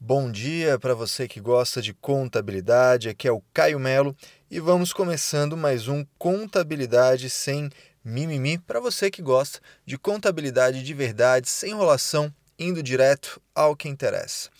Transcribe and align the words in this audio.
Bom 0.00 0.30
dia 0.30 0.78
para 0.78 0.92
você 0.92 1.26
que 1.26 1.40
gosta 1.40 1.80
de 1.80 1.94
contabilidade. 1.94 3.08
Aqui 3.08 3.26
é 3.26 3.32
o 3.32 3.42
Caio 3.54 3.78
Melo 3.78 4.14
e 4.50 4.60
vamos 4.60 4.92
começando 4.92 5.56
mais 5.56 5.88
um 5.88 6.04
Contabilidade 6.18 7.30
sem 7.30 7.70
mimimi 8.04 8.58
para 8.58 8.80
você 8.80 9.10
que 9.10 9.22
gosta 9.22 9.60
de 9.86 9.96
contabilidade 9.96 10.82
de 10.82 10.92
verdade, 10.92 11.48
sem 11.48 11.70
enrolação, 11.70 12.30
indo 12.58 12.82
direto 12.82 13.40
ao 13.54 13.74
que 13.74 13.88
interessa. 13.88 14.50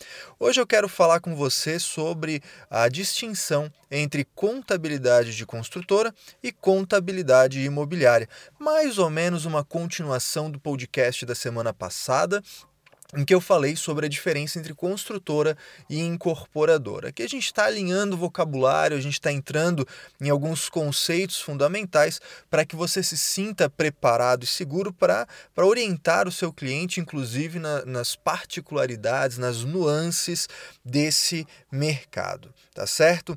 Hoje 0.40 0.60
eu 0.60 0.66
quero 0.66 0.88
falar 0.88 1.20
com 1.20 1.36
você 1.36 1.78
sobre 1.78 2.40
a 2.70 2.88
distinção 2.88 3.70
entre 3.90 4.24
contabilidade 4.34 5.36
de 5.36 5.44
construtora 5.44 6.14
e 6.42 6.52
contabilidade 6.52 7.60
imobiliária, 7.60 8.28
mais 8.58 8.96
ou 8.96 9.10
menos 9.10 9.44
uma 9.44 9.62
continuação 9.62 10.50
do 10.50 10.58
podcast 10.58 11.26
da 11.26 11.34
semana 11.34 11.74
passada, 11.74 12.42
em 13.16 13.24
que 13.24 13.34
eu 13.34 13.40
falei 13.40 13.76
sobre 13.76 14.06
a 14.06 14.08
diferença 14.08 14.58
entre 14.58 14.74
construtora 14.74 15.56
e 15.88 16.00
incorporadora. 16.00 17.08
Aqui 17.08 17.22
a 17.22 17.28
gente 17.28 17.46
está 17.46 17.66
alinhando 17.66 18.16
o 18.16 18.18
vocabulário, 18.18 18.96
a 18.96 19.00
gente 19.00 19.14
está 19.14 19.30
entrando 19.30 19.86
em 20.20 20.30
alguns 20.30 20.68
conceitos 20.68 21.40
fundamentais 21.40 22.20
para 22.50 22.64
que 22.64 22.76
você 22.76 23.02
se 23.02 23.16
sinta 23.16 23.70
preparado 23.70 24.44
e 24.44 24.46
seguro 24.46 24.92
para 24.92 25.26
orientar 25.56 26.26
o 26.28 26.32
seu 26.32 26.52
cliente, 26.52 27.00
inclusive 27.00 27.58
na, 27.58 27.84
nas 27.84 28.16
particularidades, 28.16 29.38
nas 29.38 29.62
nuances 29.64 30.48
desse 30.84 31.46
mercado, 31.70 32.52
tá 32.74 32.86
certo? 32.86 33.36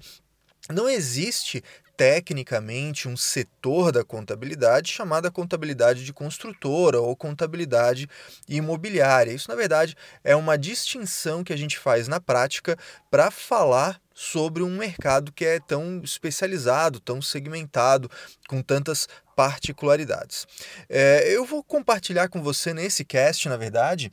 Não 0.70 0.90
existe 0.90 1.64
tecnicamente 1.98 3.08
um 3.08 3.18
setor 3.18 3.92
da 3.92 4.04
contabilidade 4.04 4.92
chamada 4.92 5.32
contabilidade 5.32 6.06
de 6.06 6.14
construtora 6.14 7.02
ou 7.02 7.16
contabilidade 7.16 8.08
imobiliária. 8.48 9.32
Isso, 9.32 9.50
na 9.50 9.56
verdade, 9.56 9.98
é 10.24 10.36
uma 10.36 10.58
distinção 10.58 11.44
que 11.44 11.52
a 11.52 11.58
gente 11.58 11.80
faz 11.80 12.08
na 12.08 12.20
prática 12.20 12.78
para 13.10 13.32
falar 13.32 14.00
sobre 14.14 14.62
um 14.62 14.78
mercado 14.78 15.32
que 15.32 15.46
é 15.46 15.60
tão 15.60 16.02
especializado, 16.04 17.00
tão 17.00 17.22
segmentado, 17.22 18.10
com 18.48 18.62
tantas 18.62 19.08
particularidades. 19.36 20.48
É, 20.90 21.32
eu 21.32 21.46
vou 21.46 21.64
compartilhar 21.64 22.28
com 22.28 22.42
você 22.42 22.74
nesse 22.74 23.06
cast, 23.06 23.48
na 23.50 23.58
verdade, 23.58 24.12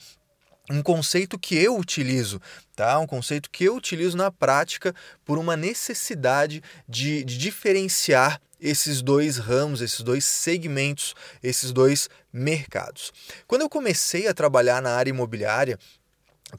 um 0.70 0.82
conceito 0.82 1.38
que 1.38 1.56
eu 1.56 1.76
utilizo, 1.76 2.40
tá? 2.74 2.98
Um 2.98 3.06
conceito 3.06 3.50
que 3.50 3.64
eu 3.64 3.76
utilizo 3.76 4.16
na 4.16 4.30
prática 4.30 4.94
por 5.24 5.38
uma 5.38 5.56
necessidade 5.56 6.62
de, 6.88 7.22
de 7.24 7.36
diferenciar 7.36 8.40
esses 8.60 9.02
dois 9.02 9.36
ramos, 9.36 9.82
esses 9.82 10.00
dois 10.00 10.24
segmentos, 10.24 11.14
esses 11.42 11.70
dois 11.70 12.08
mercados. 12.32 13.12
Quando 13.46 13.62
eu 13.62 13.68
comecei 13.68 14.26
a 14.26 14.32
trabalhar 14.32 14.80
na 14.80 14.92
área 14.92 15.10
imobiliária, 15.10 15.78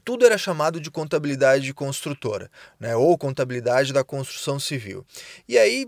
tudo 0.04 0.24
era 0.24 0.36
chamado 0.36 0.80
de 0.80 0.90
contabilidade 0.90 1.64
de 1.64 1.74
construtora, 1.74 2.50
né? 2.78 2.94
ou 2.96 3.16
contabilidade 3.16 3.92
da 3.92 4.04
construção 4.04 4.58
civil. 4.58 5.04
E 5.48 5.58
aí, 5.58 5.86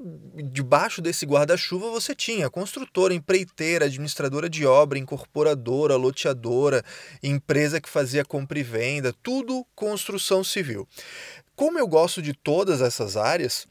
debaixo 0.52 1.00
desse 1.00 1.26
guarda-chuva, 1.26 1.90
você 1.90 2.14
tinha 2.14 2.50
construtora, 2.50 3.14
empreiteira, 3.14 3.86
administradora 3.86 4.48
de 4.48 4.66
obra, 4.66 4.98
incorporadora, 4.98 5.96
loteadora, 5.96 6.84
empresa 7.22 7.80
que 7.80 7.88
fazia 7.88 8.24
compra 8.24 8.58
e 8.58 8.62
venda, 8.62 9.14
tudo 9.22 9.66
construção 9.74 10.42
civil. 10.42 10.86
Como 11.54 11.78
eu 11.78 11.88
gosto 11.88 12.22
de 12.22 12.32
todas 12.32 12.80
essas 12.80 13.16
áreas, 13.16 13.66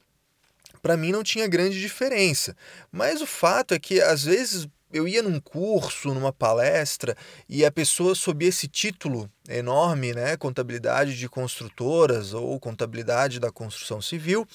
para 0.82 0.98
mim 0.98 1.12
não 1.12 1.24
tinha 1.24 1.48
grande 1.48 1.80
diferença. 1.80 2.56
Mas 2.92 3.22
o 3.22 3.26
fato 3.26 3.74
é 3.74 3.80
que 3.80 4.02
às 4.02 4.24
vezes 4.24 4.68
eu 4.92 5.08
ia 5.08 5.22
num 5.22 5.40
curso, 5.40 6.14
numa 6.14 6.32
palestra, 6.32 7.16
e 7.48 7.66
a 7.66 7.72
pessoa 7.72 8.16
sob 8.16 8.46
esse 8.46 8.68
título 8.68 9.30
enorme, 9.48 10.14
né, 10.14 10.38
contabilidade 10.38 11.18
de 11.18 11.30
construtoras 11.30 12.34
ou 12.34 12.60
contabilidade 12.60 13.40
da 13.40 13.52
construção 13.52 14.02
civil, 14.02 14.48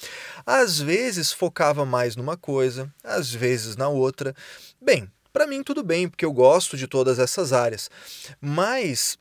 às 0.44 0.78
vezes 0.78 1.32
focava 1.32 1.84
mais 1.84 2.16
numa 2.16 2.36
coisa, 2.36 2.92
às 3.04 3.32
vezes 3.32 3.76
na 3.76 3.88
outra. 3.88 4.34
Bem, 4.80 5.10
para 5.32 5.46
mim 5.46 5.62
tudo 5.62 5.82
bem, 5.82 6.08
porque 6.08 6.24
eu 6.24 6.32
gosto 6.32 6.76
de 6.76 6.86
todas 6.86 7.18
essas 7.18 7.52
áreas. 7.52 7.90
Mas 8.40 9.18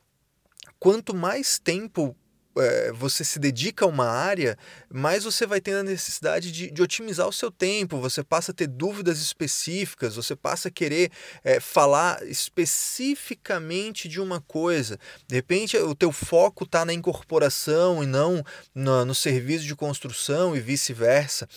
quanto 0.78 1.14
mais 1.14 1.58
tempo 1.58 2.16
é, 2.56 2.92
você 2.92 3.24
se 3.24 3.38
dedica 3.38 3.84
a 3.84 3.88
uma 3.88 4.06
área, 4.06 4.56
mais 4.90 5.24
você 5.24 5.46
vai 5.46 5.60
tendo 5.60 5.78
a 5.78 5.82
necessidade 5.82 6.52
de, 6.52 6.70
de, 6.70 6.82
otimizar 6.82 7.26
o 7.26 7.32
seu 7.32 7.50
tempo, 7.50 7.98
você 7.98 8.22
passa 8.22 8.52
a 8.52 8.54
ter 8.54 8.66
dúvidas 8.66 9.20
específicas, 9.20 10.16
você 10.16 10.36
passa 10.36 10.68
a 10.68 10.70
querer 10.70 11.10
é, 11.42 11.60
falar 11.60 12.22
especificamente 12.26 14.08
de 14.08 14.20
uma 14.20 14.40
coisa. 14.40 14.98
De 15.26 15.34
repente, 15.34 15.76
o 15.76 15.94
teu 15.94 16.12
foco 16.12 16.64
está 16.64 16.84
na 16.84 16.92
incorporação 16.92 18.02
e 18.02 18.06
não 18.06 18.44
no, 18.74 19.04
no, 19.04 19.14
serviço 19.14 19.64
de 19.64 19.74
construção 19.74 20.56
e 20.56 20.60
vice-versa. 20.60 21.48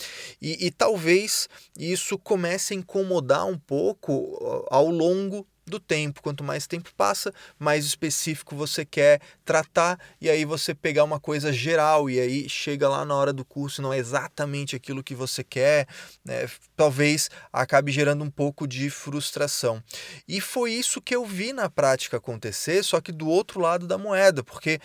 E, 0.42 0.68
e 0.68 0.72
talvez 0.72 1.50
isso 1.78 2.18
comece 2.18 2.74
a 2.74 2.78
incomodar 2.78 3.46
um 3.46 3.58
pouco 3.58 4.66
ao 4.70 4.90
longo 4.90 5.46
do 5.66 5.80
tempo. 5.80 6.22
Quanto 6.22 6.44
mais 6.44 6.68
tempo 6.68 6.94
passa, 6.96 7.34
mais 7.58 7.86
específico 7.86 8.56
você 8.56 8.86
quer 8.86 9.22
tratar, 9.44 10.00
e 10.22 10.30
aí 10.30 10.46
você 10.46 10.74
pegar 10.74 11.04
uma 11.04 11.20
coisa 11.20 11.52
geral, 11.52 12.10
e 12.10 12.20
aí 12.20 12.50
chega 12.50 12.88
lá 12.88 13.04
na 13.04 13.16
hora 13.16 13.34
do 13.34 13.44
curso, 13.44 13.82
não 13.82 13.94
é 13.94 13.98
exatamente 13.98 14.76
aquilo 14.76 15.04
que 15.04 15.16
você 15.16 15.44
quer, 15.44 15.88
né? 16.24 16.48
talvez 16.76 17.30
acabe 17.52 17.92
gerando 17.92 18.24
um 18.24 18.30
pouco 18.30 18.68
de 18.68 18.90
frustração. 18.90 19.82
E 20.28 20.40
foi 20.40 20.72
isso 20.74 21.02
que 21.02 21.16
eu 21.16 21.26
vi 21.26 21.54
na 21.54 21.70
prática 21.70 22.18
acontecer, 22.18 22.84
só 22.84 23.02
que 23.02 23.12
do 23.12 23.28
outro 23.28 23.60
lado 23.60 23.88
da 23.88 23.98
moeda, 23.98 24.44
porque 24.44 24.80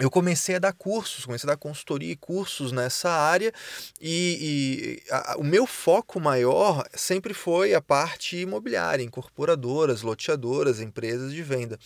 eu 0.00 0.10
comecei 0.10 0.56
a 0.56 0.58
dar 0.58 0.72
cursos, 0.72 1.24
comecei 1.24 1.48
a 1.48 1.52
dar 1.52 1.56
consultoria 1.56 2.12
e 2.12 2.16
cursos 2.16 2.70
nessa 2.72 3.10
área 3.10 3.52
e, 4.00 5.02
e 5.08 5.12
a, 5.12 5.36
o 5.38 5.44
meu 5.44 5.66
foco 5.66 6.20
maior 6.20 6.86
sempre 6.94 7.34
foi 7.34 7.74
a 7.74 7.80
parte 7.80 8.36
imobiliária, 8.36 9.02
incorporadoras, 9.02 10.02
loteadoras, 10.02 10.80
empresas 10.80 11.32
de 11.32 11.42
venda. 11.42 11.78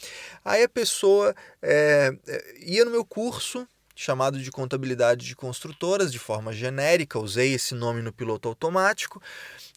Aí 0.44 0.62
a 0.62 0.68
pessoa 0.68 1.34
é, 1.62 2.14
ia 2.60 2.84
no 2.84 2.90
meu 2.90 3.04
curso, 3.04 3.66
chamado 3.94 4.38
de 4.38 4.50
contabilidade 4.50 5.26
de 5.26 5.36
construtoras, 5.36 6.10
de 6.10 6.18
forma 6.18 6.52
genérica, 6.52 7.18
usei 7.18 7.54
esse 7.54 7.74
nome 7.74 8.02
no 8.02 8.12
piloto 8.12 8.48
automático. 8.48 9.22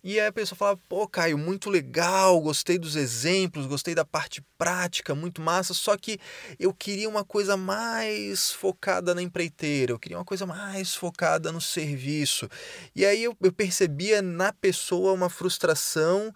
E 0.03 0.19
aí 0.19 0.27
a 0.27 0.31
pessoa 0.31 0.57
fala: 0.57 0.77
pô, 0.87 1.07
Caio, 1.07 1.37
muito 1.37 1.69
legal, 1.69 2.39
gostei 2.39 2.77
dos 2.77 2.95
exemplos, 2.95 3.65
gostei 3.65 3.95
da 3.95 4.05
parte 4.05 4.43
prática, 4.57 5.15
muito 5.15 5.41
massa, 5.41 5.73
só 5.73 5.97
que 5.97 6.19
eu 6.59 6.73
queria 6.73 7.09
uma 7.09 7.23
coisa 7.25 7.57
mais 7.57 8.51
focada 8.51 9.13
na 9.13 9.21
empreiteira, 9.21 9.91
eu 9.91 9.99
queria 9.99 10.17
uma 10.17 10.25
coisa 10.25 10.45
mais 10.45 10.95
focada 10.95 11.51
no 11.51 11.59
serviço. 11.59 12.49
E 12.95 13.05
aí 13.05 13.23
eu, 13.23 13.35
eu 13.41 13.51
percebia 13.51 14.21
na 14.21 14.53
pessoa 14.53 15.11
uma 15.13 15.29
frustração 15.29 16.33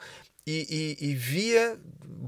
e, 0.49 0.97
e, 0.99 1.09
e 1.09 1.15
via 1.15 1.79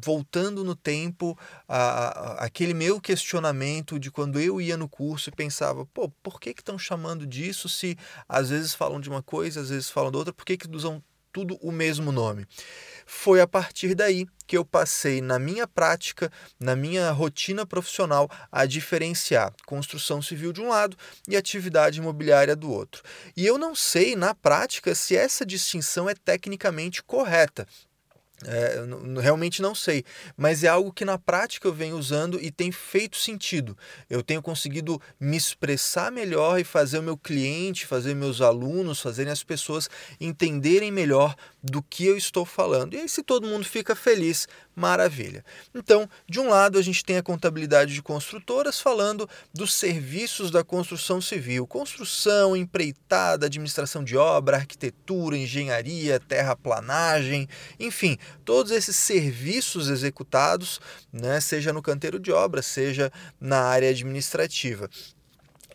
voltando 0.04 0.64
no 0.64 0.76
tempo 0.76 1.38
a, 1.68 1.78
a, 1.78 2.46
aquele 2.46 2.74
meu 2.74 3.02
questionamento 3.02 4.00
de 4.00 4.12
quando 4.12 4.40
eu 4.40 4.62
ia 4.62 4.78
no 4.78 4.88
curso 4.88 5.30
e 5.30 5.36
pensava, 5.36 5.86
pô, 5.88 6.08
por 6.22 6.40
que 6.40 6.52
estão 6.52 6.78
chamando 6.78 7.26
disso 7.26 7.68
se 7.68 7.98
às 8.30 8.50
vezes 8.50 8.76
falam 8.76 9.00
de 9.00 9.09
uma 9.09 9.24
coisa, 9.24 9.62
às 9.62 9.70
vezes 9.70 9.90
falam 9.90 10.12
de 10.12 10.18
outra, 10.18 10.34
por 10.34 10.46
que, 10.46 10.56
que 10.56 10.70
usam 10.70 11.04
tudo 11.34 11.58
o 11.62 11.72
mesmo 11.72 12.12
nome? 12.12 12.46
Foi 13.06 13.42
a 13.42 13.48
partir 13.48 13.96
daí 13.96 14.28
que 14.46 14.58
eu 14.58 14.66
passei 14.66 15.22
na 15.22 15.40
minha 15.40 15.68
prática, 15.68 16.32
na 16.59 16.76
minha 16.76 17.12
rotina 17.12 17.66
profissional, 17.66 18.30
a 18.52 18.66
diferenciar 18.66 19.53
construção 19.66 20.22
civil 20.22 20.53
de 20.53 20.62
um 20.62 20.70
lado 20.70 20.96
e 21.28 21.36
atividade 21.36 22.00
imobiliária 22.00 22.56
do 22.56 22.70
outro. 22.70 23.02
E 23.36 23.46
eu 23.46 23.58
não 23.58 23.74
sei, 23.74 24.16
na 24.16 24.36
prática, 24.36 24.94
se 24.94 25.16
essa 25.16 25.46
distinção 25.46 26.09
é 26.09 26.14
tecnicamente 26.14 27.02
correta. 27.02 27.68
É, 28.46 28.78
realmente 29.22 29.62
não 29.62 29.75
sei, 29.75 30.03
mas 30.35 30.63
é 30.63 30.68
algo 30.68 30.91
que 30.91 31.06
na 31.06 31.18
prática 31.18 31.68
eu 31.68 31.74
venho 31.74 31.96
usando 31.97 32.40
e 32.41 32.50
tem 32.50 32.72
feito 32.72 33.18
sentido. 33.18 33.78
Eu 34.09 34.24
tenho 34.24 34.41
conseguido 34.41 34.99
me 35.20 35.38
expressar 35.38 36.11
melhor 36.11 36.59
e 36.59 36.64
fazer 36.64 36.99
o 36.99 37.03
meu 37.03 37.17
cliente, 37.17 37.85
fazer 37.85 38.16
meus 38.16 38.41
alunos, 38.41 38.99
fazerem 38.99 39.32
as 39.32 39.43
pessoas 39.43 39.90
entenderem 40.20 40.91
melhor 40.91 41.35
do 41.61 41.84
que 41.84 42.05
eu 42.05 42.17
estou 42.17 42.46
falando. 42.46 42.96
E 42.96 42.97
aí, 42.97 43.09
se 43.09 43.22
todo 43.22 43.47
mundo 43.47 43.66
fica 43.66 43.96
feliz, 43.96 44.47
maravilha. 44.82 45.46
Então, 45.76 46.10
de 46.28 46.40
um 46.40 46.50
lado, 46.50 46.80
a 46.80 46.82
gente 46.82 47.06
tem 47.06 47.18
a 47.18 47.24
contabilidade 47.24 47.94
de 47.94 48.02
construtoras 48.02 48.82
falando 48.82 49.30
dos 49.54 49.76
serviços 49.76 50.50
da 50.50 50.64
construção 50.64 51.22
civil: 51.22 51.68
construção, 51.68 52.58
empreitada, 52.58 53.46
administração 53.46 54.04
de 54.04 54.18
obra, 54.18 54.58
arquitetura, 54.58 55.38
engenharia, 55.38 56.20
terraplanagem, 56.20 57.48
enfim, 57.80 58.18
todos 58.44 58.72
esses 58.72 58.96
serviços 58.96 59.88
executados, 59.88 60.82
né, 61.14 61.40
seja 61.40 61.72
no 61.72 61.82
canteiro 61.82 62.20
de 62.20 62.32
obra, 62.32 62.64
seja 62.64 63.12
na 63.40 63.62
área 63.62 63.90
administrativa. 63.90 64.90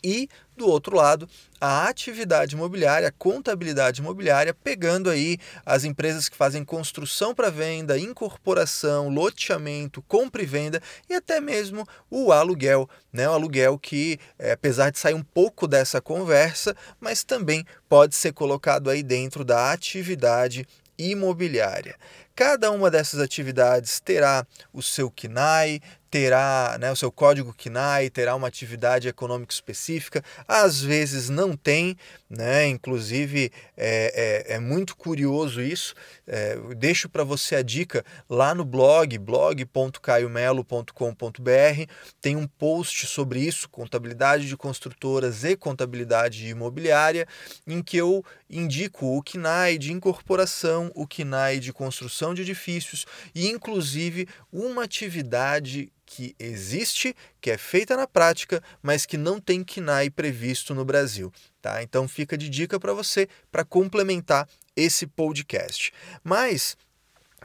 E 0.03 0.29
do 0.57 0.67
outro 0.67 0.97
lado, 0.97 1.29
a 1.61 1.87
atividade 1.87 2.55
imobiliária, 2.55 3.09
a 3.09 3.13
contabilidade 3.13 4.01
imobiliária, 4.01 4.55
pegando 4.55 5.11
aí 5.11 5.39
as 5.67 5.85
empresas 5.85 6.29
que 6.29 6.37
fazem 6.37 6.65
construção 6.65 7.35
para 7.35 7.51
venda, 7.51 7.99
incorporação, 7.99 9.11
loteamento, 9.11 10.03
compra 10.03 10.43
e 10.43 10.47
venda 10.47 10.81
e 11.11 11.15
até 11.15 11.41
mesmo 11.41 11.87
o 12.11 12.33
aluguel, 12.33 12.89
né? 13.13 13.29
O 13.29 13.33
aluguel 13.33 13.79
que, 13.79 14.19
é, 14.39 14.53
apesar 14.53 14.91
de 14.91 14.99
sair 14.99 15.15
um 15.15 15.23
pouco 15.23 15.69
dessa 15.69 16.01
conversa, 16.01 16.75
mas 16.99 17.23
também 17.23 17.65
pode 17.89 18.15
ser 18.15 18.33
colocado 18.33 18.89
aí 18.89 19.03
dentro 19.03 19.45
da 19.45 19.73
atividade 19.73 20.67
imobiliária. 20.99 21.97
Cada 22.35 22.71
uma 22.71 22.91
dessas 22.91 23.21
atividades 23.21 24.01
terá 24.01 24.47
o 24.73 24.83
seu 24.83 25.11
KNAI, 25.11 25.81
terá 26.17 26.79
né, 26.81 26.91
o 26.91 26.97
seu 26.97 27.13
código 27.13 27.53
KNAI, 27.53 28.09
terá 28.09 28.35
uma 28.35 28.49
atividade 28.49 29.07
econômica 29.07 29.53
específica, 29.53 30.25
às 30.49 30.81
vezes 30.81 31.29
não 31.29 31.55
tem, 31.55 31.95
né? 32.31 32.67
inclusive 32.67 33.53
é, 33.77 34.45
é, 34.49 34.55
é 34.55 34.59
muito 34.59 34.97
curioso 34.97 35.61
isso. 35.61 35.95
É, 36.27 36.57
deixo 36.75 37.07
para 37.07 37.23
você 37.23 37.57
a 37.57 37.61
dica 37.61 38.03
lá 38.31 38.55
no 38.55 38.65
blog, 38.65 39.19
blog.caiomelo.com.br, 39.19 41.93
tem 42.19 42.35
um 42.35 42.47
post 42.47 43.07
sobre 43.07 43.41
isso, 43.41 43.69
contabilidade 43.69 44.49
de 44.49 44.57
construtoras 44.57 45.45
e 45.45 45.55
contabilidade 45.55 46.49
imobiliária, 46.49 47.29
em 47.67 47.83
que 47.83 47.99
eu 47.99 48.25
indico 48.49 49.19
o 49.19 49.23
KNAI 49.23 49.77
de 49.77 49.93
incorporação, 49.93 50.91
o 50.95 51.07
KNAI 51.07 51.61
de 51.61 51.75
construção 51.75 52.33
de 52.33 52.41
edifícios 52.41 53.05
e, 53.35 53.49
inclusive, 53.49 54.27
uma 54.51 54.85
atividade 54.85 55.93
que 56.07 56.35
existe, 56.39 57.15
que 57.41 57.51
é 57.51 57.59
feita 57.59 57.97
na 57.97 58.07
prática, 58.07 58.63
mas 58.81 59.05
que 59.05 59.19
não 59.19 59.41
tem 59.41 59.65
KNAI 59.65 60.09
previsto 60.09 60.75
no 60.75 60.85
Brasil. 60.85 61.33
Tá? 61.61 61.83
Então 61.83 62.07
fica 62.07 62.39
de 62.39 62.49
dica 62.49 62.79
para 62.79 62.93
você 62.93 63.29
para 63.51 63.65
complementar 63.65 64.49
esse 64.77 65.07
podcast. 65.07 65.93
Mas 66.23 66.77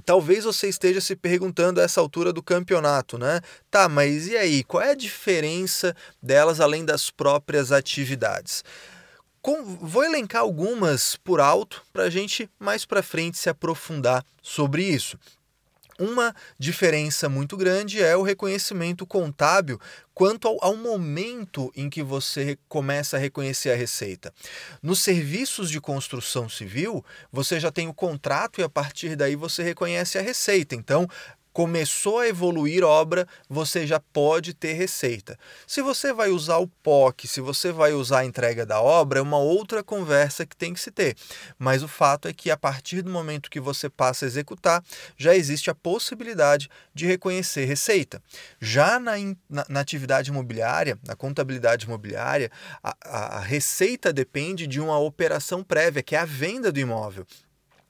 Talvez 0.05 0.45
você 0.45 0.69
esteja 0.69 1.01
se 1.01 1.15
perguntando 1.15 1.79
a 1.79 1.83
essa 1.83 1.99
altura 1.99 2.31
do 2.31 2.41
campeonato, 2.41 3.17
né? 3.17 3.41
Tá, 3.69 3.89
mas 3.89 4.27
e 4.27 4.37
aí? 4.37 4.63
Qual 4.63 4.81
é 4.81 4.91
a 4.91 4.95
diferença 4.95 5.95
delas 6.21 6.59
além 6.59 6.85
das 6.85 7.11
próprias 7.11 7.71
atividades? 7.71 8.63
Com, 9.41 9.63
vou 9.63 10.03
elencar 10.03 10.41
algumas 10.41 11.17
por 11.17 11.41
alto 11.41 11.83
para 11.91 12.03
a 12.03 12.09
gente 12.09 12.49
mais 12.57 12.85
para 12.85 13.03
frente 13.03 13.37
se 13.37 13.49
aprofundar 13.49 14.25
sobre 14.41 14.83
isso. 14.83 15.19
Uma 16.01 16.35
diferença 16.57 17.29
muito 17.29 17.55
grande 17.55 18.01
é 18.01 18.17
o 18.17 18.23
reconhecimento 18.23 19.05
contábil 19.05 19.79
quanto 20.15 20.47
ao, 20.47 20.57
ao, 20.59 20.75
momento 20.75 21.71
em 21.75 21.91
que 21.91 22.01
você 22.01 22.57
começa 22.67 23.17
a 23.17 23.19
reconhecer 23.19 23.69
a 23.69 23.75
receita. 23.75 24.33
Nos 24.81 25.03
serviços 25.03 25.69
de 25.69 25.79
construção 25.79 26.49
civil, 26.49 27.05
você 27.31 27.59
já 27.59 27.71
tem 27.71 27.87
o 27.87 27.93
contrato 27.93 28.59
e 28.59 28.63
a 28.63 28.69
partir 28.69 29.15
daí 29.15 29.35
você 29.35 29.61
reconhece 29.61 30.17
a 30.17 30.23
receita. 30.23 30.73
Então, 30.73 31.07
começou 31.53 32.19
a 32.19 32.27
evoluir 32.27 32.83
obra, 32.83 33.27
você 33.49 33.85
já 33.85 33.99
pode 33.99 34.53
ter 34.53 34.73
receita. 34.73 35.37
Se 35.67 35.81
você 35.81 36.13
vai 36.13 36.29
usar 36.29 36.57
o 36.57 36.67
POC, 36.67 37.27
se 37.27 37.41
você 37.41 37.71
vai 37.71 37.93
usar 37.93 38.19
a 38.19 38.25
entrega 38.25 38.65
da 38.65 38.81
obra, 38.81 39.19
é 39.19 39.21
uma 39.21 39.37
outra 39.37 39.83
conversa 39.83 40.45
que 40.45 40.55
tem 40.55 40.73
que 40.73 40.79
se 40.79 40.91
ter. 40.91 41.15
Mas 41.57 41.83
o 41.83 41.87
fato 41.87 42.27
é 42.27 42.33
que 42.33 42.49
a 42.49 42.57
partir 42.57 43.01
do 43.01 43.11
momento 43.11 43.49
que 43.49 43.59
você 43.59 43.89
passa 43.89 44.25
a 44.25 44.27
executar, 44.27 44.83
já 45.17 45.35
existe 45.35 45.69
a 45.69 45.75
possibilidade 45.75 46.69
de 46.93 47.05
reconhecer 47.05 47.65
receita. 47.65 48.21
Já 48.59 48.99
na, 48.99 49.13
na, 49.49 49.65
na 49.67 49.79
atividade 49.79 50.29
imobiliária, 50.29 50.97
na 51.05 51.15
contabilidade 51.15 51.85
imobiliária, 51.85 52.51
a, 52.83 52.95
a, 53.03 53.37
a 53.37 53.39
receita 53.39 54.13
depende 54.13 54.67
de 54.67 54.79
uma 54.79 54.97
operação 54.99 55.63
prévia, 55.63 56.03
que 56.03 56.15
é 56.15 56.19
a 56.19 56.25
venda 56.25 56.71
do 56.71 56.79
imóvel. 56.79 57.25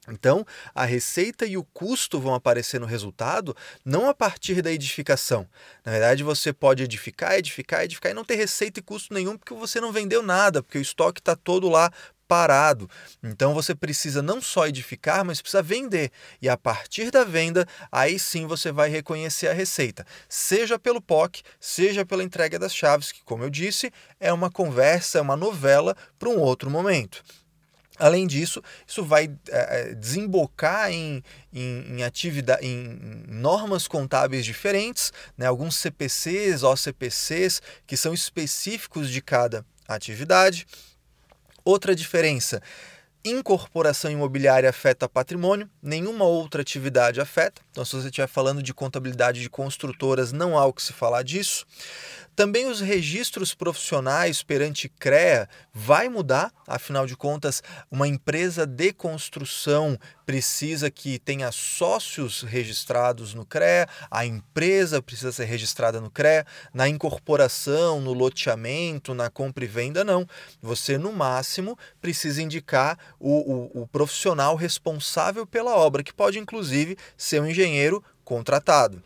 Então, 0.08 0.46
a 0.74 0.84
receita 0.84 1.46
e 1.46 1.58
o 1.58 1.64
custo 1.64 2.20
vão 2.20 2.34
aparecer 2.34 2.80
no 2.80 2.88
resultado 2.88 3.56
não 3.86 4.10
a 4.10 4.14
partir 4.14 4.62
da 4.62 4.72
edificação. 4.72 5.48
Na 5.86 5.92
verdade, 5.92 6.24
você 6.24 6.52
pode 6.52 6.82
edificar, 6.82 7.34
edificar, 7.34 7.84
edificar 7.84 8.12
e 8.12 8.16
não 8.16 8.26
ter 8.26 8.36
receita 8.36 8.80
e 8.80 8.84
custo 8.84 9.14
nenhum 9.14 9.38
porque 9.38 9.54
você 9.54 9.80
não 9.80 9.92
vendeu 9.92 10.24
nada, 10.24 10.64
porque 10.64 10.80
o 10.80 10.82
estoque 10.82 11.22
está 11.22 11.36
todo 11.36 11.70
lá 11.70 11.92
parado. 12.32 12.90
Então 13.22 13.54
você 13.54 13.76
precisa 13.76 14.22
não 14.22 14.42
só 14.42 14.66
edificar, 14.66 15.26
mas 15.26 15.42
precisa 15.42 15.62
vender. 15.62 16.10
E 16.42 16.48
a 16.48 16.56
partir 16.56 17.12
da 17.12 17.26
venda, 17.26 17.68
aí 17.92 18.18
sim 18.18 18.48
você 18.48 18.72
vai 18.72 18.90
reconhecer 18.90 19.50
a 19.50 19.54
receita, 19.54 20.08
seja 20.30 20.80
pelo 20.80 21.02
POC, 21.02 21.44
seja 21.60 22.06
pela 22.06 22.24
entrega 22.24 22.58
das 22.58 22.74
chaves, 22.74 23.12
que, 23.12 23.22
como 23.26 23.44
eu 23.44 23.50
disse, 23.50 23.92
é 24.18 24.32
uma 24.32 24.50
conversa, 24.50 25.20
é 25.20 25.22
uma 25.22 25.36
novela 25.36 25.94
para 26.18 26.30
um 26.30 26.40
outro 26.40 26.70
momento. 26.70 27.22
Além 28.02 28.26
disso, 28.26 28.64
isso 28.88 29.06
vai 29.06 29.32
é, 29.50 29.94
desembocar 29.94 30.92
em, 30.92 31.24
em, 31.54 31.98
em, 31.98 32.04
atividade, 32.04 32.66
em 32.66 32.98
normas 33.28 33.88
contábeis 33.88 34.44
diferentes, 34.44 35.14
né? 35.38 35.46
alguns 35.46 35.76
CPCs, 35.76 36.64
OCPCs, 36.64 37.62
que 37.86 37.96
são 37.96 38.12
específicos 38.12 39.08
de 39.12 39.22
cada 39.22 39.64
atividade. 39.88 40.66
Outra 41.64 41.96
diferença 41.96 42.60
incorporação 43.24 44.10
imobiliária 44.10 44.70
afeta 44.70 45.08
patrimônio, 45.08 45.70
nenhuma 45.82 46.26
outra 46.26 46.62
atividade 46.62 47.22
afeta. 47.22 47.62
Então, 47.70 47.86
se 47.86 47.96
você 47.96 48.08
estiver 48.08 48.28
falando 48.28 48.64
de 48.64 48.74
contabilidade 48.74 49.42
de 49.42 49.50
construtoras, 49.50 50.32
não 50.32 50.58
há 50.58 50.66
o 50.66 50.74
que 50.74 50.82
se 50.82 50.92
falar 50.92 51.24
disso. 51.24 51.66
Também 52.36 52.68
os 52.68 52.80
registros 52.80 53.54
profissionais 53.54 54.42
perante 54.42 54.88
CREA 54.88 55.50
vai 55.74 56.08
mudar, 56.08 56.52
afinal 56.66 57.06
de 57.06 57.16
contas, 57.16 57.62
uma 57.90 58.08
empresa 58.08 58.66
de 58.66 58.94
construção 58.94 59.98
precisa 60.26 60.90
que 60.90 61.20
tenha 61.20 61.52
sócios 61.52 62.42
registrados 62.42 63.34
no 63.34 63.46
CREA, 63.46 63.88
a 64.10 64.26
empresa 64.26 65.02
precisa 65.02 65.34
ser 65.34 65.44
registrada 65.44 66.00
no 66.00 66.10
CREA, 66.10 66.46
na 66.74 66.88
incorporação, 66.88 68.00
no 68.00 68.14
loteamento, 68.14 69.14
na 69.14 69.30
compra 69.30 69.66
e 69.66 69.68
venda, 69.68 70.04
não. 70.06 70.26
Você, 70.62 70.98
no 70.98 71.12
máximo, 71.12 71.78
precisa 72.00 72.42
indicar 72.42 72.98
o, 73.20 73.80
o, 73.80 73.82
o 73.82 73.88
profissional 73.88 74.56
responsável 74.56 75.46
pela 75.46 75.76
obra, 75.76 76.02
que 76.02 76.14
pode, 76.14 76.40
inclusive, 76.40 76.98
ser 77.18 77.42
um 77.42 77.48
engenheiro 77.48 78.02
contratado 78.24 79.04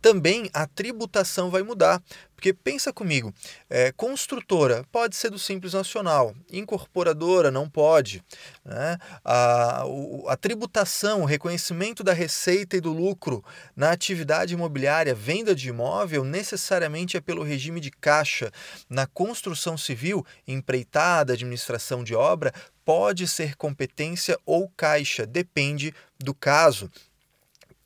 também 0.00 0.50
a 0.52 0.66
tributação 0.66 1.50
vai 1.50 1.62
mudar. 1.62 2.02
Porque 2.36 2.52
pensa 2.52 2.92
comigo, 2.92 3.32
é, 3.68 3.90
construtora 3.92 4.84
pode 4.92 5.16
ser 5.16 5.30
do 5.30 5.38
Simples 5.38 5.72
Nacional, 5.72 6.36
incorporadora 6.52 7.50
não 7.50 7.66
pode. 7.66 8.22
Né? 8.62 8.98
A, 9.24 9.84
a 10.28 10.36
tributação, 10.36 11.22
o 11.22 11.24
reconhecimento 11.24 12.04
da 12.04 12.12
receita 12.12 12.76
e 12.76 12.80
do 12.80 12.92
lucro 12.92 13.42
na 13.74 13.90
atividade 13.90 14.52
imobiliária, 14.52 15.14
venda 15.14 15.54
de 15.54 15.70
imóvel, 15.70 16.24
necessariamente 16.24 17.16
é 17.16 17.22
pelo 17.22 17.42
regime 17.42 17.80
de 17.80 17.90
caixa. 17.90 18.52
Na 18.88 19.06
construção 19.06 19.78
civil, 19.78 20.24
empreitada, 20.46 21.32
administração 21.32 22.04
de 22.04 22.14
obra, 22.14 22.52
pode 22.84 23.26
ser 23.26 23.56
competência 23.56 24.38
ou 24.44 24.70
caixa, 24.76 25.26
depende 25.26 25.92
do 26.18 26.34
caso. 26.34 26.88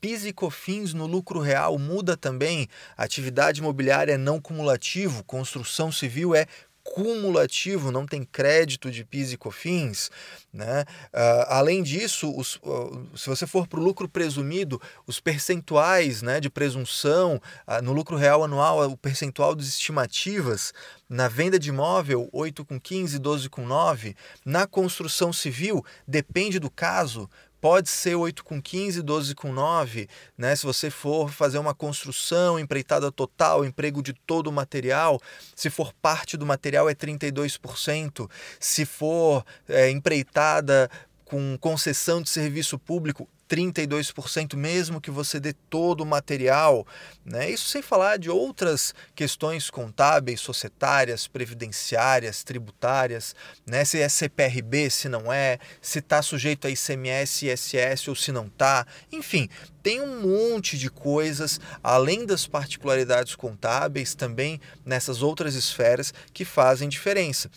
PIS 0.01 0.25
e 0.25 0.33
COFINS 0.33 0.93
no 0.93 1.05
lucro 1.05 1.39
real 1.39 1.77
muda 1.77 2.17
também. 2.17 2.67
Atividade 2.97 3.61
imobiliária 3.61 4.13
é 4.13 4.17
não 4.17 4.41
cumulativo, 4.41 5.23
construção 5.23 5.91
civil 5.91 6.33
é 6.33 6.47
cumulativo, 6.83 7.91
não 7.91 8.05
tem 8.05 8.23
crédito 8.23 8.89
de 8.89 9.05
PIS 9.05 9.31
e 9.31 9.37
COFINS. 9.37 10.09
Né? 10.51 10.81
Uh, 11.13 11.45
além 11.47 11.83
disso, 11.83 12.33
os, 12.35 12.55
uh, 12.57 13.07
se 13.15 13.29
você 13.29 13.45
for 13.45 13.67
para 13.67 13.79
o 13.79 13.83
lucro 13.83 14.09
presumido, 14.09 14.81
os 15.05 15.19
percentuais 15.19 16.21
né, 16.21 16.39
de 16.39 16.49
presunção 16.49 17.41
uh, 17.67 17.81
no 17.83 17.93
lucro 17.93 18.17
real 18.17 18.43
anual, 18.43 18.89
o 18.89 18.97
percentual 18.97 19.55
das 19.55 19.67
estimativas 19.67 20.73
na 21.07 21.27
venda 21.27 21.59
de 21.59 21.69
imóvel, 21.69 22.29
8 22.31 22.65
com 22.65 22.79
15, 22.79 23.19
12 23.19 23.49
com 23.49 23.65
9. 23.65 24.15
Na 24.45 24.65
construção 24.65 25.31
civil, 25.31 25.85
depende 26.07 26.57
do 26.57 26.69
caso, 26.69 27.29
pode 27.61 27.89
ser 27.89 28.15
8 28.15 28.43
com 28.43 28.59
15, 28.59 29.03
12 29.03 29.35
com 29.35 29.53
9, 29.53 30.09
né? 30.35 30.55
Se 30.55 30.65
você 30.65 30.89
for 30.89 31.31
fazer 31.31 31.59
uma 31.59 31.75
construção, 31.75 32.59
empreitada 32.59 33.11
total, 33.11 33.63
emprego 33.63 34.01
de 34.01 34.13
todo 34.13 34.47
o 34.47 34.51
material, 34.51 35.21
se 35.55 35.69
for 35.69 35.93
parte 36.01 36.35
do 36.35 36.45
material 36.45 36.89
é 36.89 36.95
32%, 36.95 38.29
se 38.59 38.83
for 38.83 39.45
é, 39.69 39.89
empreitada 39.91 40.89
com 41.23 41.57
concessão 41.59 42.21
de 42.21 42.29
serviço 42.29 42.77
público, 42.79 43.29
32%, 43.51 44.55
mesmo 44.55 45.01
que 45.01 45.11
você 45.11 45.37
dê 45.37 45.51
todo 45.51 46.01
o 46.01 46.05
material. 46.05 46.87
Né? 47.25 47.49
Isso 47.49 47.67
sem 47.67 47.81
falar 47.81 48.17
de 48.17 48.29
outras 48.29 48.95
questões 49.13 49.69
contábeis, 49.69 50.39
societárias, 50.39 51.27
previdenciárias, 51.27 52.45
tributárias, 52.45 53.35
né? 53.67 53.83
se 53.83 53.99
é 53.99 54.07
CPRB, 54.07 54.89
se 54.89 55.09
não 55.09 55.33
é, 55.33 55.59
se 55.81 55.99
está 55.99 56.21
sujeito 56.21 56.65
a 56.65 56.69
ICMS, 56.69 57.47
ISS 57.47 58.07
ou 58.07 58.15
se 58.15 58.31
não 58.31 58.45
está. 58.45 58.87
Enfim, 59.11 59.49
tem 59.83 59.99
um 59.99 60.21
monte 60.21 60.77
de 60.77 60.89
coisas, 60.89 61.59
além 61.83 62.25
das 62.25 62.47
particularidades 62.47 63.35
contábeis, 63.35 64.15
também 64.15 64.61
nessas 64.85 65.21
outras 65.21 65.55
esferas 65.55 66.13
que 66.33 66.45
fazem 66.45 66.87
diferença. 66.87 67.51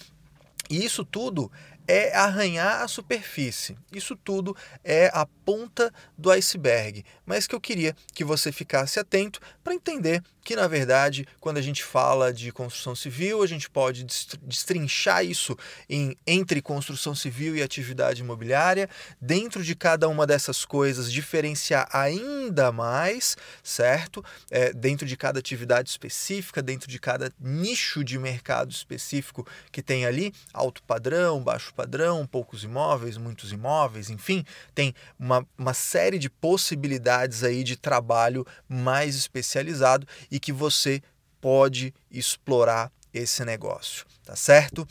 E 0.69 0.85
isso 0.85 1.05
tudo 1.05 1.53
é 1.87 2.15
arranhar 2.15 2.83
a 2.83 2.89
superfície. 2.89 3.77
Isso 3.93 4.17
tudo 4.17 4.57
é 4.83 5.11
a 5.13 5.27
ponta 5.27 5.93
do 6.17 6.31
iceberg, 6.31 7.05
mas 7.27 7.47
que 7.47 7.55
eu 7.55 7.61
queria 7.61 7.95
que 8.15 8.25
você 8.25 8.51
ficasse 8.51 8.99
atento 8.99 9.41
para 9.63 9.75
entender 9.75 10.23
que, 10.45 10.55
na 10.55 10.69
verdade, 10.69 11.27
quando 11.41 11.57
a 11.57 11.63
gente 11.63 11.83
fala 11.83 12.33
de 12.33 12.53
construção 12.53 12.95
civil, 12.95 13.43
a 13.43 13.47
gente 13.47 13.69
pode 13.71 14.05
destrinchar 14.43 15.25
isso 15.25 15.57
em, 15.89 16.15
entre 16.27 16.61
construção 16.61 17.15
civil 17.15 17.57
e 17.57 17.63
atividade 17.63 18.21
imobiliária. 18.21 18.89
Dentro 19.19 19.65
de 19.65 19.75
cada 19.75 20.07
uma 20.07 20.27
dessas 20.27 20.65
coisas, 20.67 21.11
diferenciar 21.11 21.89
ainda 21.91 22.71
mais, 22.71 23.37
certo? 23.63 24.23
É, 24.51 24.71
dentro 24.73 25.07
de 25.07 25.17
cada 25.17 25.39
atividade 25.39 25.89
específica, 25.89 26.63
dentro 26.63 26.89
de 26.89 26.99
cada 26.99 27.33
nicho 27.41 28.05
de 28.05 28.19
mercado 28.19 28.71
específico 28.71 29.47
que 29.73 29.83
tem 29.83 30.05
ali, 30.05 30.33
alto 30.53 30.83
padrão, 30.83 31.43
baixo 31.43 31.73
padrão, 31.73 32.27
poucos 32.27 32.65
imóveis, 32.65 33.17
muitos 33.17 33.51
imóveis, 33.51 34.11
enfim, 34.11 34.45
tem 34.75 34.95
uma, 35.19 35.47
uma 35.57 35.73
série 35.73 36.19
de 36.19 36.29
possibilidades 36.29 37.43
aí 37.43 37.65
de 37.65 37.77
trabalho 37.77 38.47
mais 38.69 39.17
especializado 39.17 40.07
e 40.35 40.41
que 40.41 40.53
você 40.53 41.01
pode 41.41 41.95
explorar 42.11 42.91
esse 43.13 43.45
negócio, 43.45 44.05
tá 44.25 44.35
certo? 44.35 44.85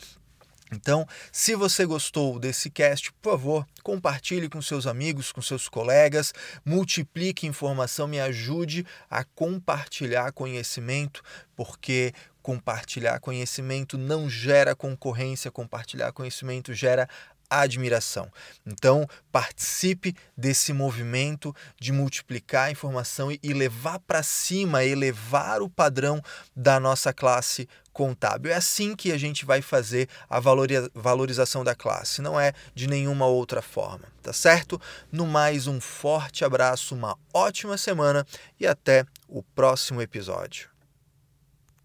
Então, 0.72 1.06
se 1.30 1.54
você 1.54 1.84
gostou 1.84 2.38
desse 2.38 2.70
cast, 2.70 3.12
por 3.20 3.32
favor, 3.32 3.66
compartilhe 3.82 4.48
com 4.48 4.62
seus 4.62 4.86
amigos, 4.86 5.32
com 5.32 5.42
seus 5.42 5.68
colegas, 5.68 6.32
multiplique 6.64 7.46
informação, 7.46 8.08
me 8.08 8.18
ajude 8.18 8.86
a 9.10 9.22
compartilhar 9.22 10.32
conhecimento, 10.32 11.22
porque 11.54 12.14
compartilhar 12.42 13.20
conhecimento 13.20 13.98
não 13.98 14.28
gera 14.28 14.74
concorrência, 14.74 15.50
compartilhar 15.50 16.10
conhecimento 16.12 16.72
gera 16.72 17.06
admiração. 17.48 18.30
Então, 18.66 19.08
participe 19.30 20.14
desse 20.36 20.72
movimento 20.72 21.54
de 21.80 21.92
multiplicar 21.92 22.66
a 22.66 22.70
informação 22.70 23.30
e 23.30 23.52
levar 23.52 23.98
para 24.00 24.22
cima, 24.22 24.84
elevar 24.84 25.62
o 25.62 25.68
padrão 25.68 26.20
da 26.54 26.78
nossa 26.78 27.12
classe 27.12 27.68
contábil. 27.92 28.50
É 28.50 28.56
assim 28.56 28.96
que 28.96 29.12
a 29.12 29.18
gente 29.18 29.44
vai 29.44 29.62
fazer 29.62 30.08
a 30.28 30.40
valorização 30.40 31.62
da 31.62 31.74
classe, 31.74 32.20
não 32.20 32.38
é 32.38 32.52
de 32.74 32.88
nenhuma 32.88 33.26
outra 33.26 33.62
forma, 33.62 34.06
tá 34.20 34.32
certo? 34.32 34.80
No 35.12 35.26
mais, 35.26 35.66
um 35.66 35.80
forte 35.80 36.44
abraço, 36.44 36.94
uma 36.94 37.16
ótima 37.32 37.78
semana 37.78 38.26
e 38.58 38.66
até 38.66 39.06
o 39.28 39.42
próximo 39.42 40.02
episódio. 40.02 40.73